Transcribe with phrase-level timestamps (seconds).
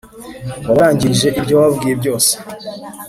[0.67, 2.31] wabarangirije ibyo wababwiye byose